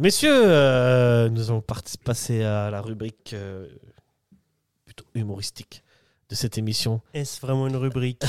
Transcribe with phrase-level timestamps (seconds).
[0.00, 1.64] Messieurs, euh, nous allons
[2.04, 3.66] passer à la rubrique euh,
[4.84, 5.82] plutôt humoristique
[6.30, 7.00] de cette émission.
[7.14, 8.22] Est-ce vraiment une rubrique?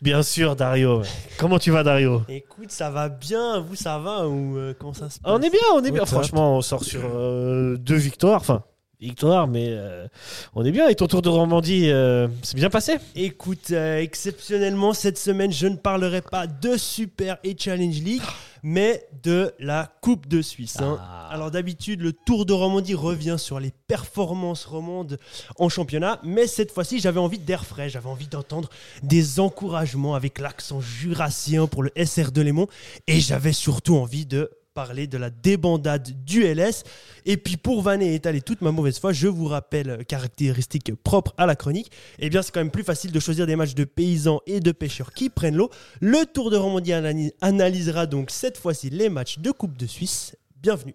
[0.00, 1.02] Bien sûr, Dario.
[1.36, 2.22] Comment tu vas, Dario?
[2.26, 5.30] Écoute, ça va bien, vous ça va ou euh, comment ça se passe?
[5.30, 6.06] On est bien, on est bien.
[6.06, 8.40] Franchement, on sort sur euh, deux victoires.
[8.40, 8.64] Enfin,
[9.02, 10.06] victoire, mais euh,
[10.54, 10.88] on est bien.
[10.88, 12.98] Et ton tour de Normandie, euh, c'est bien passé?
[13.14, 18.22] Écoute, euh, exceptionnellement cette semaine, je ne parlerai pas de Super et Challenge League,
[18.62, 20.78] mais de la Coupe de Suisse.
[20.80, 20.98] hein.
[21.00, 21.28] Ah.
[21.30, 25.18] Alors d'habitude, le Tour de Romandie revient sur les performances romandes
[25.58, 28.68] en championnat, mais cette fois-ci, j'avais envie d'air frais, j'avais envie d'entendre
[29.02, 32.68] des encouragements avec l'accent jurassien pour le SR de Lémont,
[33.06, 36.84] et j'avais surtout envie de parler de la débandade du LS.
[37.26, 40.94] Et puis pour vanner et étaler toute ma mauvaise foi, je vous rappelle euh, caractéristiques
[40.94, 41.90] propres à la chronique.
[42.18, 44.72] Eh bien, c'est quand même plus facile de choisir des matchs de paysans et de
[44.72, 45.70] pêcheurs qui prennent l'eau.
[46.00, 50.36] Le Tour de Romandie analy- analysera donc cette fois-ci les matchs de Coupe de Suisse.
[50.60, 50.94] Bienvenue.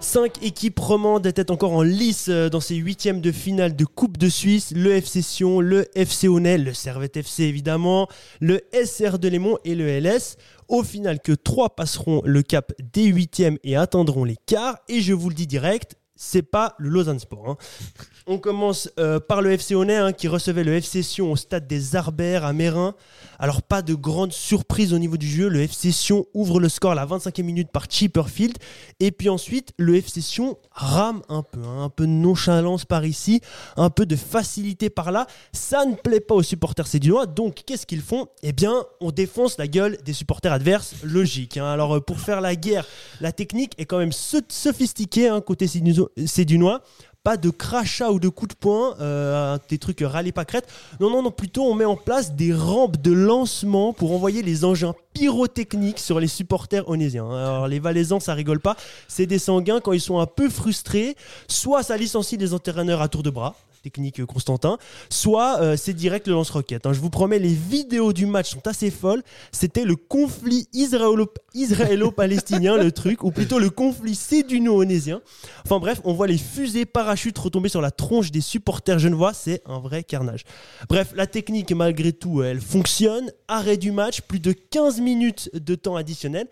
[0.00, 4.16] Cinq équipes romandes étaient encore en lice euh, dans ces huitièmes de finale de Coupe
[4.16, 4.72] de Suisse.
[4.74, 8.06] Le FC Sion, le FC Honnay, le Servette FC évidemment,
[8.40, 10.36] le SR de Lémont et le LS.
[10.68, 14.78] Au final, que trois passeront le cap des huitièmes et atteindront les quarts.
[14.88, 17.48] Et je vous le dis direct, c'est pas le Lausanne Sport.
[17.48, 17.56] hein.
[18.26, 21.66] On commence euh, par le FC Honnay hein, qui recevait le FC Sion au stade
[21.66, 22.94] des Arbères à Mérin.
[23.38, 26.90] Alors pas de grande surprise au niveau du jeu, le FC Sion ouvre le score
[26.90, 28.58] à la 25e minute par Chipperfield
[29.00, 33.06] et puis ensuite le FC Sion rame un peu, hein, un peu de nonchalance par
[33.06, 33.40] ici,
[33.76, 35.26] un peu de facilité par là.
[35.52, 38.26] Ça ne plaît pas aux supporters sédunois, donc qu'est-ce qu'ils font?
[38.42, 41.56] Eh bien, on défonce la gueule des supporters adverses, logique.
[41.56, 42.84] Alors euh, pour faire la guerre,
[43.20, 46.82] la technique est quand même so- sophistiquée côté séduno- sédunois
[47.28, 50.66] pas de crachat ou de coups de poing, euh, des trucs râlés pas crête.
[50.98, 54.64] Non, non, non, plutôt on met en place des rampes de lancement pour envoyer les
[54.64, 57.28] engins pyrotechniques sur les supporters onésiens.
[57.28, 58.76] Alors les Valaisans, ça rigole pas.
[59.08, 61.16] C'est des sanguins quand ils sont un peu frustrés.
[61.48, 63.54] Soit ça licencie des entraîneurs à tour de bras.
[63.82, 64.78] Technique euh, Constantin,
[65.10, 66.86] soit euh, c'est direct le lance-roquette.
[66.86, 66.92] hein.
[66.92, 69.22] Je vous promets, les vidéos du match sont assez folles.
[69.52, 75.20] C'était le conflit israélo- israélo-palestinien, le truc, ou plutôt le conflit séduno-onésien.
[75.64, 79.62] Enfin bref, on voit les fusées parachutes retomber sur la tronche des supporters genevois, c'est
[79.66, 80.44] un vrai carnage.
[80.88, 83.30] Bref, la technique, malgré tout, elle fonctionne.
[83.48, 86.46] Arrêt du match, plus de 15 minutes de temps additionnel.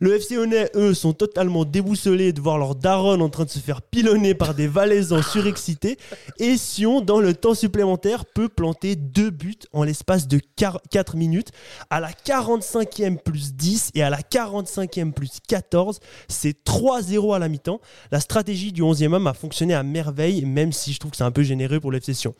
[0.00, 3.58] Le FC Honnay, eux, sont totalement déboussolés de voir leur daronne en train de se
[3.58, 5.96] faire pilonner par des Valaisans surexcités.
[6.38, 11.52] Et Sion, dans le temps supplémentaire, peut planter deux buts en l'espace de 4 minutes.
[11.90, 17.48] À la 45e plus 10 et à la 45e plus 14, c'est 3-0 à la
[17.48, 17.80] mi-temps.
[18.10, 21.24] La stratégie du 11e homme a fonctionné à merveille, même si je trouve que c'est
[21.24, 22.34] un peu généreux pour le FC Sion.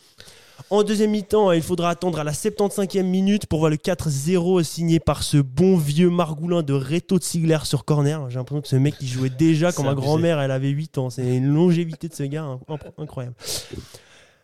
[0.71, 4.99] En deuxième mi-temps, il faudra attendre à la 75e minute pour voir le 4-0 signé
[5.01, 8.31] par ce bon vieux margoulin de Reto de Sigler sur corner.
[8.31, 11.11] J'ai l'impression que ce mec il jouait déjà quand ma grand-mère elle avait 8 ans.
[11.11, 13.35] C'est une longévité de ce gars inc- incroyable.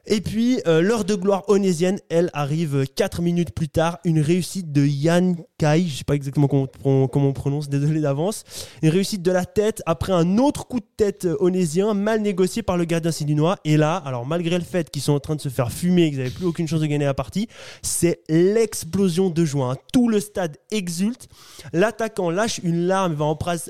[0.07, 3.99] Et puis, euh, l'heure de gloire onésienne, elle arrive 4 minutes plus tard.
[4.05, 8.43] Une réussite de Yann Kai, je sais pas exactement comment, on- prononce, désolé d'avance.
[8.83, 12.77] Une réussite de la tête après un autre coup de tête onésien, mal négocié par
[12.77, 13.59] le gardien sédunois.
[13.65, 16.09] Et là, alors malgré le fait qu'ils sont en train de se faire fumer et
[16.11, 17.47] qu'ils n'avaient plus aucune chance de gagner la partie,
[17.83, 19.73] c'est l'explosion de joie.
[19.73, 19.77] hein.
[19.93, 21.29] Tout le stade exulte.
[21.73, 23.25] L'attaquant lâche une larme, va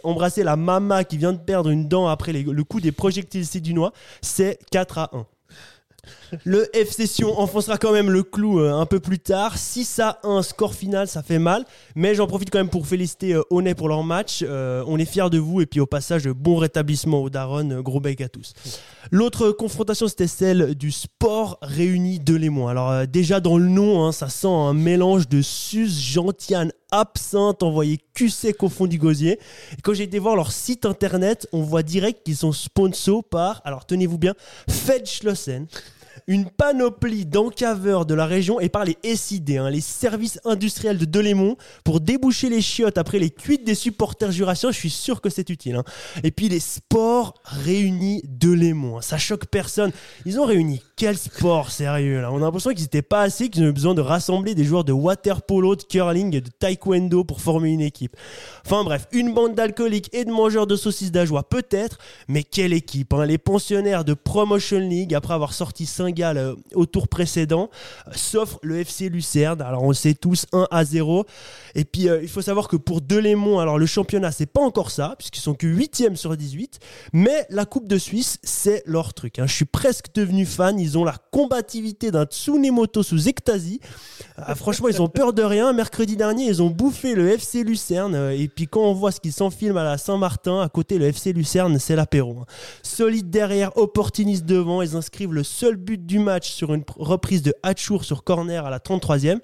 [0.05, 3.93] embrasser, la mama qui vient de perdre une dent après le coup des projectiles sédunois.
[4.23, 5.27] C'est 4 à 1.
[6.45, 9.57] Le FC Sion enfoncera quand même le clou euh, un peu plus tard.
[9.57, 11.65] 6 à 1, score final, ça fait mal.
[11.95, 14.43] Mais j'en profite quand même pour féliciter euh, Honnay pour leur match.
[14.43, 15.61] Euh, on est fiers de vous.
[15.61, 17.83] Et puis au passage, bon rétablissement au Daron.
[17.83, 18.55] Gros bec à tous.
[19.11, 22.69] L'autre confrontation, c'était celle du sport réuni de Lémont.
[22.69, 27.99] Alors déjà dans le nom, hein, ça sent un mélange de sus, gentiane, absinthe envoyé
[28.15, 29.41] cul sec au fond du gosier.
[29.83, 33.85] Quand j'ai été voir leur site internet, on voit direct qu'ils sont sponsors par, alors
[33.87, 34.35] tenez-vous bien,
[34.69, 35.67] Feldschlossen
[36.27, 41.05] une panoplie d'encaveurs de la région et par les SID, hein, les services industriels de
[41.05, 44.71] Delémont, pour déboucher les chiottes après les cuites des supporters jurassiens.
[44.71, 45.77] Je suis sûr que c'est utile.
[45.77, 45.85] hein.
[46.23, 48.99] Et puis les sports réunis Delémont.
[48.99, 49.03] hein.
[49.03, 49.93] Ça choque personne.
[50.27, 52.31] Ils ont réuni quel sport sérieux là?
[52.33, 54.93] On a l'impression qu'ils n'étaient pas assez, qu'ils avaient besoin de rassembler des joueurs de
[54.93, 58.17] water polo, de curling et de taekwondo pour former une équipe.
[58.65, 61.99] Enfin bref, une bande d'alcooliques et de mangeurs de saucisses d'ajoie peut-être,
[62.29, 63.13] mais quelle équipe.
[63.27, 67.71] Les pensionnaires de Promotion League, après avoir sorti 5 Saint-Gall euh, au tour précédent,
[68.09, 69.61] euh, s'offre le FC Lucerne.
[69.63, 71.25] Alors on sait tous, 1 à 0.
[71.75, 75.15] Et puis il faut savoir que pour Delémont, alors le championnat, c'est pas encore ça,
[75.19, 76.79] puisqu'ils sont que 8e sur 18.
[77.13, 79.39] Mais la Coupe de Suisse, c'est leur truc.
[79.39, 79.47] hein.
[79.47, 80.79] Je suis presque devenu fan.
[80.79, 83.81] Ils ont la combativité d'un Tsunemoto sous ecstasy.
[84.37, 85.73] Ah, franchement, ils ont peur de rien.
[85.73, 88.15] Mercredi dernier, ils ont bouffé le FC Lucerne.
[88.15, 91.07] euh, Et puis quand on voit ce qu'ils s'enfilment à la Saint-Martin, à côté le
[91.07, 92.37] FC Lucerne, c'est l'apéro.
[92.41, 92.47] hein.
[92.83, 94.83] Solide derrière, opportuniste devant.
[94.83, 98.65] Ils inscrivent le seul but du match sur une pr- reprise de Hatchour sur corner
[98.67, 99.39] à la 33e.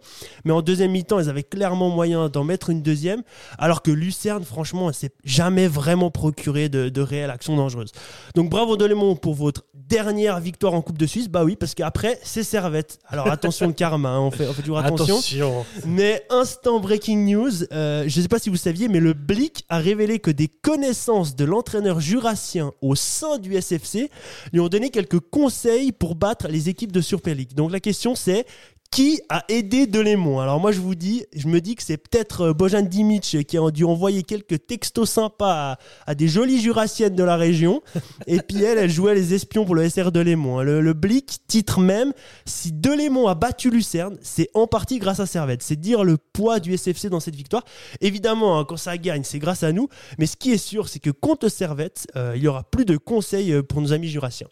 [0.44, 3.22] Mais en deuxième mi-temps, ils avaient clairement moyen d'en mettre une deuxième.
[3.58, 7.92] Alors que Lucerne, franchement, s'est jamais vraiment procuré de, de réelles actions dangereuses.
[8.34, 11.28] Donc bravo Delémont pour votre dernière victoire en Coupe de Suisse.
[11.28, 12.98] Bah oui, parce qu'après, c'est Servette.
[13.06, 15.14] Alors attention le karma, hein, on, fait, on fait toujours attention.
[15.14, 15.64] Attention.
[15.86, 19.64] Mais instant breaking news, euh, je ne sais pas si vous saviez, mais le Blick
[19.68, 24.10] a révélé que des connaissances de l'entraîneur jurassien au sein du SFC
[24.52, 27.54] lui ont donné quelques conseils pour battre les équipes de Super League.
[27.54, 28.46] Donc la question c'est
[28.90, 32.48] qui a aidé Delémont Alors moi je vous dis, je me dis que c'est peut-être
[32.48, 37.14] euh, Bojan Dimic qui a dû envoyer quelques textos sympas à, à des jolies jurassiennes
[37.14, 37.82] de la région.
[38.26, 40.62] Et puis elle, elle jouait les espions pour le SR Delémont.
[40.62, 42.12] Le, le Blick titre même
[42.44, 45.62] si Delémont a battu Lucerne, c'est en partie grâce à Servette.
[45.62, 47.64] C'est dire le poids du SFC dans cette victoire.
[48.00, 49.88] Évidemment, hein, quand ça gagne, c'est grâce à nous.
[50.18, 52.96] Mais ce qui est sûr, c'est que contre Servette, euh, il y aura plus de
[52.96, 54.48] conseils euh, pour nos amis jurassiens.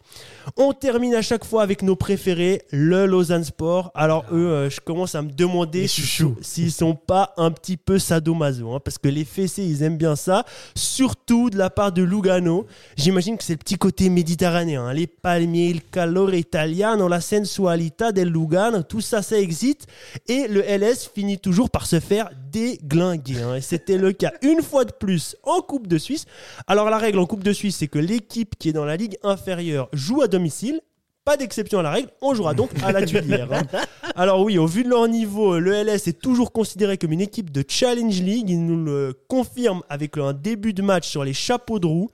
[0.57, 3.91] On termine à chaque fois avec nos préférés, le Lausanne Sport.
[3.95, 7.77] Alors eux, euh, je commence à me demander s'ils sont- s'ils sont pas un petit
[7.77, 10.45] peu sadomaso, hein, parce que les fessés, ils aiment bien ça,
[10.75, 12.67] surtout de la part de Lugano.
[12.97, 18.13] J'imagine que c'est le petit côté méditerranéen, hein, les palmiers, il calore italiano, la sensualità
[18.13, 19.87] del Lugano, tout ça, ça existe.
[20.29, 23.43] Et le LS finit toujours par se faire déglinguer.
[23.43, 23.55] hein.
[23.57, 26.25] Et c'était le cas une fois de plus en Coupe de Suisse.
[26.67, 29.17] Alors la règle en Coupe de Suisse, c'est que l'équipe qui est dans la ligue
[29.23, 30.81] inférieure joue à domicile.
[31.27, 33.53] Pas d'exception à la règle, on jouera donc à la Tuilière.
[33.53, 33.65] hein.
[34.15, 37.51] Alors oui, au vu de leur niveau, le LS est toujours considéré comme une équipe
[37.51, 38.49] de Challenge League.
[38.49, 42.11] Ils nous le confirment avec un début de match sur les chapeaux de roue.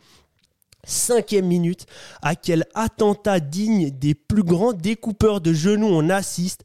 [0.85, 1.85] Cinquième minute,
[2.23, 6.63] à quel attentat digne des plus grands découpeurs de genoux on assiste.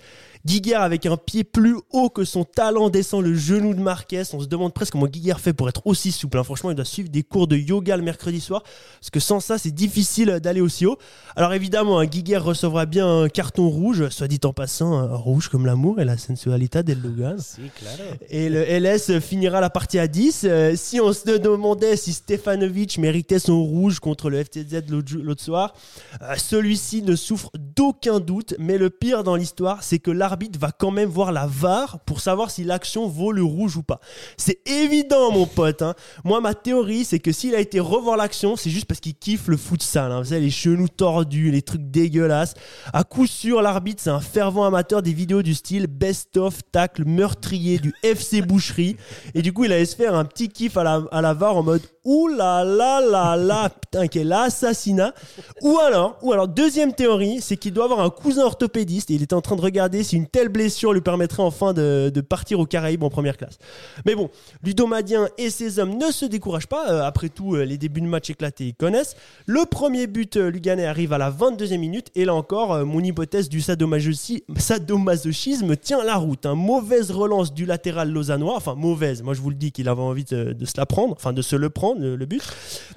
[0.47, 4.23] Guiguerre avec un pied plus haut que son talent descend le genou de Marquez.
[4.31, 6.37] On se demande presque comment Guiguerre fait pour être aussi souple.
[6.37, 6.43] hein.
[6.45, 8.63] Franchement, il doit suivre des cours de yoga le mercredi soir.
[9.01, 10.97] Parce que sans ça, c'est difficile d'aller aussi haut.
[11.35, 15.99] Alors évidemment, Guiguerre recevra bien un carton rouge, soit dit en passant, rouge comme l'amour
[15.99, 18.09] et la sensualité del claro.
[18.29, 20.45] Et le LS finira la partie à 10.
[20.45, 25.73] Euh, si on se demandait si Stefanovic méritait son rouge contre le FTZ l'autre soir,
[26.21, 28.53] euh, celui-ci ne souffre d'aucun doute.
[28.59, 32.21] Mais le pire dans l'histoire, c'est que l'arbitre va quand même voir la VAR pour
[32.21, 33.99] savoir si l'action vaut le rouge ou pas.
[34.37, 35.81] C'est évident, mon pote.
[35.81, 35.95] hein.
[36.23, 39.47] Moi, ma théorie, c'est que s'il a été revoir l'action, c'est juste parce qu'il kiffe
[39.47, 40.11] le futsal.
[40.11, 40.19] Hein.
[40.19, 42.53] Vous savez, les genoux tordus, les trucs dégueulasses.
[42.93, 47.79] À coup sûr, l'arbitre, c'est un fervent amateur des vidéos du style best-of tacle meurtrier
[47.79, 48.97] du FC Boucherie.
[49.33, 51.57] Et du coup, il allait se faire un petit kiff à la, à la VAR
[51.57, 53.01] en mode Ouh là là
[53.35, 55.13] là, putain, quel assassinat.
[55.61, 59.23] Ou alors, ou alors, deuxième théorie, c'est qu'il doit avoir un cousin orthopédiste et il
[59.23, 62.65] était en train de regarder si une telle blessure lui permettrait enfin de, partir aux
[62.65, 63.57] Caraïbes en première classe.
[64.05, 64.29] Mais bon,
[64.63, 66.89] Ludomadien et ses hommes ne se découragent pas.
[66.91, 69.15] Euh, après tout, euh, les débuts de match éclatés, ils connaissent.
[69.45, 72.07] Le premier but euh, luganais arrive à la 22e minute.
[72.15, 76.45] Et là encore, mon hypothèse du sadomasochi- sadomasochisme tient la route.
[76.45, 76.55] hein.
[76.55, 78.55] Mauvaise relance du latéral lausannois.
[78.55, 79.21] Enfin, mauvaise.
[79.23, 81.13] Moi, je vous le dis qu'il avait envie de, de se la prendre.
[81.13, 82.41] Enfin, de se le prendre, le, but.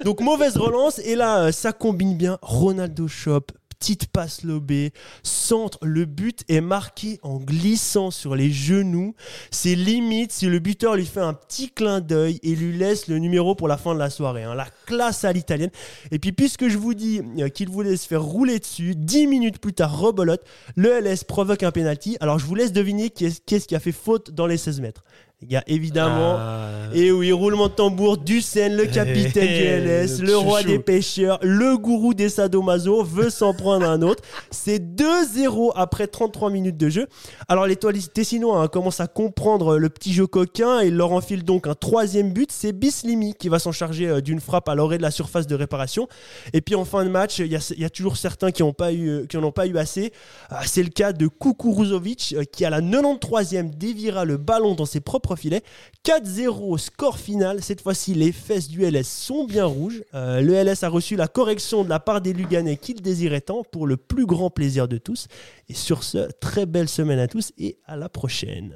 [0.03, 0.99] Donc, mauvaise relance.
[0.99, 2.37] Et là, ça combine bien.
[2.41, 3.41] Ronaldo Shop.
[3.81, 4.93] Petite passe lobée,
[5.23, 9.15] centre, le but est marqué en glissant sur les genoux.
[9.49, 13.17] C'est limite si le buteur lui fait un petit clin d'œil et lui laisse le
[13.17, 14.43] numéro pour la fin de la soirée.
[14.43, 14.53] hein.
[14.53, 15.71] La classe à l'italienne.
[16.11, 19.57] Et puis puisque je vous dis euh, qu'il voulait se faire rouler dessus, 10 minutes
[19.57, 20.43] plus tard, rebolote,
[20.75, 22.17] le LS provoque un penalty.
[22.19, 24.57] Alors je vous laisse deviner qui est- qui est-ce qui a fait faute dans les
[24.57, 25.03] 16 mètres.
[25.41, 26.35] Les gars, évidemment.
[26.37, 30.77] Ah, Et oui, roulement de tambour, Ducène, le capitaine du LS, le le roi des
[30.77, 34.23] pêcheurs, le gourou des sadomaso, veut s'en prendre un autre.
[34.51, 37.07] C'est 2-0 après 33 minutes de jeu.
[37.47, 41.43] Alors les tessinois hein, commencent à comprendre le petit jeu coquin et il leur enfile
[41.43, 42.51] donc un troisième but.
[42.51, 45.55] C'est Bislimi qui va s'en charger euh, d'une frappe à l'orée de la surface de
[45.55, 46.07] réparation.
[46.53, 48.73] Et puis en fin de match, il y y a toujours certains qui n'en ont
[48.73, 50.13] pas eu, euh, qui en ont pas eu assez.
[50.49, 54.85] Ah, C'est le cas de Kukuruzovic euh, qui à la 93e déviera le ballon dans
[54.85, 55.63] ses propres filets.
[56.05, 57.61] 4-0 score final.
[57.61, 60.03] Cette fois-ci, les fesses du LS sont bien rouges.
[60.13, 63.63] Euh, le LS a reçu la correction de la part des Luganais qu'il désirait tant
[63.63, 65.27] pour le plus grand plaisir de tous.
[65.69, 68.73] Et sur ce, très belle semaine à tous et à la prochaine.